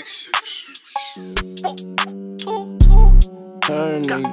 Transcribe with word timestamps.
Her 0.00 0.06
nigga, 4.00 4.32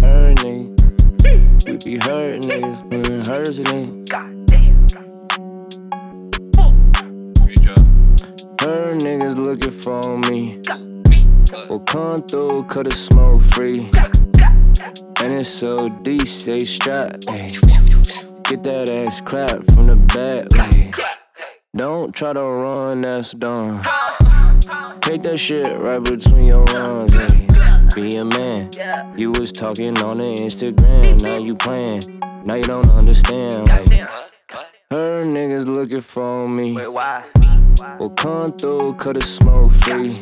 her 0.00 0.34
nigga. 0.36 1.66
We 1.66 1.76
be 1.84 1.98
hurting 1.98 2.42
niggas 2.42 2.80
when 2.88 3.00
it 3.00 3.26
hurts 3.26 3.58
a 3.58 3.64
nigga. 3.64 4.06
Her 8.60 8.94
niggas 8.98 9.36
looking 9.36 9.72
for 9.72 10.16
me. 10.30 10.60
Well, 11.68 11.80
come 11.80 12.22
through, 12.22 12.66
the 12.68 12.94
smoke 12.94 13.42
free. 13.42 13.90
And 15.20 15.32
it's 15.32 15.48
so 15.48 15.88
deep, 15.88 16.28
stay 16.28 16.60
strapped. 16.60 17.26
Get 17.26 18.62
that 18.62 18.90
ass 18.90 19.20
clap 19.20 19.64
from 19.72 19.88
the 19.88 19.96
back. 19.96 20.46
Don't 21.74 22.14
try 22.14 22.32
to 22.32 22.40
run, 22.40 23.00
that's 23.00 23.32
done. 23.32 23.84
Take 25.10 25.22
that 25.22 25.38
shit 25.38 25.76
right 25.80 25.98
between 25.98 26.44
your 26.44 26.64
lungs. 26.66 27.10
ayy. 27.10 27.94
Be 27.96 28.16
a 28.16 28.24
man. 28.24 28.70
You 29.18 29.32
was 29.32 29.50
talking 29.50 29.98
on 29.98 30.18
the 30.18 30.36
Instagram, 30.36 31.20
now 31.24 31.36
you 31.36 31.56
playing. 31.56 32.02
Now 32.44 32.54
you 32.54 32.62
don't 32.62 32.88
understand. 32.90 33.68
Like, 33.70 33.88
her 34.92 35.24
niggas 35.24 35.66
looking 35.66 36.00
for 36.00 36.48
me. 36.48 36.74
Well, 36.74 38.10
come 38.18 38.52
through, 38.52 38.94
cut 38.94 39.16
the 39.16 39.22
smoke 39.22 39.72
free. 39.72 40.16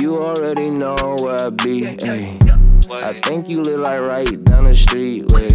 You 0.00 0.22
already 0.22 0.70
know 0.70 1.16
where 1.20 1.44
I 1.44 1.50
be. 1.50 1.80
ayy. 1.80 2.92
I 2.92 3.20
think 3.22 3.48
you 3.48 3.62
live 3.62 3.80
like 3.80 4.00
right 4.00 4.44
down 4.44 4.66
the 4.66 4.76
street. 4.76 5.32
Wait. 5.32 5.50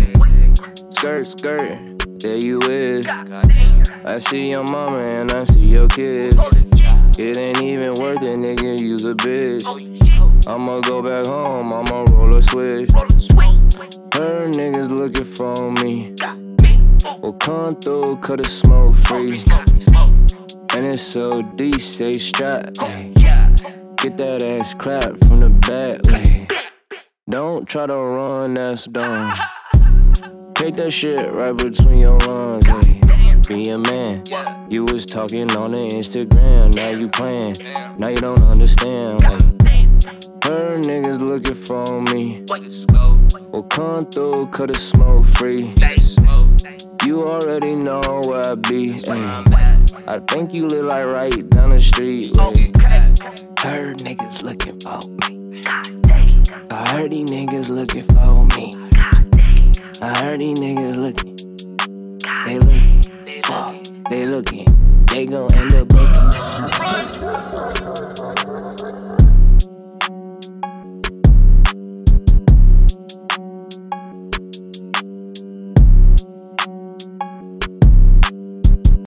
Skirt, 0.93 1.25
skirt, 1.29 2.19
there 2.19 2.35
you 2.35 2.59
is. 2.63 3.07
I 4.05 4.17
see 4.17 4.49
your 4.49 4.63
mama 4.63 4.97
and 4.97 5.31
I 5.31 5.45
see 5.45 5.61
your 5.61 5.87
kids. 5.87 6.35
It 7.19 7.37
ain't 7.37 7.61
even 7.61 7.93
worth 8.01 8.23
it, 8.23 8.37
nigga. 8.39 8.81
Use 8.81 9.05
a 9.05 9.13
bitch. 9.13 9.63
I'ma 10.47 10.79
go 10.81 11.01
back 11.01 11.27
home, 11.27 11.71
I'ma 11.71 12.05
roll 12.09 12.35
a 12.35 12.41
switch. 12.41 12.91
Her 14.13 14.49
niggas 14.49 14.89
looking 14.89 15.23
for 15.23 15.71
me. 15.83 16.15
Well, 17.21 17.33
come 17.33 17.75
through, 17.75 18.17
cut 18.17 18.41
the 18.41 18.49
smoke 18.49 18.95
free. 18.95 19.39
And 20.75 20.85
it's 20.85 21.03
so 21.03 21.43
deep, 21.43 21.79
stay 21.79 22.13
strapped. 22.13 22.79
Get 22.79 24.17
that 24.17 24.43
ass 24.43 24.73
clapped 24.73 25.23
from 25.25 25.41
the 25.41 25.49
back. 25.49 26.01
ayy. 26.01 26.51
Don't 27.29 27.69
try 27.69 27.85
to 27.85 27.95
run, 27.95 28.55
that's 28.55 28.85
dumb. 28.85 29.33
Take 30.55 30.75
that 30.77 30.91
shit 30.91 31.31
right 31.31 31.55
between 31.55 31.99
your 31.99 32.17
lungs. 32.19 32.65
Be 33.47 33.69
a 33.69 33.77
man. 33.77 34.23
You 34.69 34.85
was 34.85 35.05
talking 35.05 35.51
on 35.57 35.71
the 35.71 35.89
Instagram, 35.89 36.73
now 36.75 36.89
you 36.89 37.09
playing. 37.09 37.55
Now 37.97 38.07
you 38.07 38.17
don't 38.17 38.41
understand. 38.43 39.21
Like, 39.21 39.41
her 40.45 40.79
niggas 40.79 41.19
looking 41.19 41.53
for 41.53 42.01
me. 42.13 42.43
Well, 43.51 43.63
come 43.63 44.05
through, 44.05 44.47
cut 44.47 44.71
the 44.71 44.77
smoke 44.77 45.25
free. 45.25 45.73
You 47.05 47.27
already 47.27 47.75
know 47.75 48.21
where 48.25 48.45
I 48.49 48.55
be. 48.55 48.93
ayy. 48.93 50.07
I 50.07 50.19
think 50.19 50.53
you 50.53 50.67
live 50.67 50.85
like 50.85 51.05
right 51.05 51.49
down 51.49 51.71
the 51.71 51.81
street. 51.81 52.37
Like, 52.37 52.55
heard 53.59 53.97
niggas 53.99 54.41
looking 54.41 54.79
for 54.79 54.99
me. 55.27 55.61
I 56.69 56.89
heard 56.89 57.11
these 57.11 57.29
niggas 57.29 57.69
looking 57.69 58.03
for 58.03 58.45
me. 58.55 58.75
I 60.01 60.17
heard 60.19 60.39
these 60.39 60.59
niggas 60.59 60.95
looking. 60.95 61.33
They 62.45 62.59
They 64.09 64.25
looking. 64.25 64.65
They 65.11 65.25
gon' 65.27 65.53
end 65.53 65.75
up 65.75 65.87
booking. 65.87 67.22